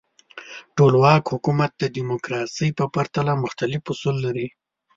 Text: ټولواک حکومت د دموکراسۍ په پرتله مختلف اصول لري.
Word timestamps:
ټولواک 0.75 1.23
حکومت 1.33 1.71
د 1.77 1.83
دموکراسۍ 1.97 2.69
په 2.79 2.85
پرتله 2.95 3.33
مختلف 3.43 3.81
اصول 3.93 4.15
لري. 4.25 4.47